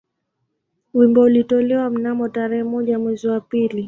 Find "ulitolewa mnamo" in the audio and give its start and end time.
1.21-2.29